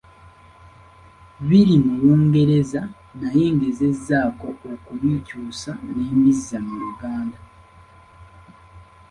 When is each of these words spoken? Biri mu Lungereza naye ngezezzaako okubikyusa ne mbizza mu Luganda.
Biri 1.47 1.75
mu 1.85 1.93
Lungereza 2.01 2.81
naye 3.19 3.45
ngezezzaako 3.55 4.47
okubikyusa 4.73 5.71
ne 5.95 6.05
mbizza 6.17 6.57
mu 6.65 6.73
Luganda. 6.81 7.39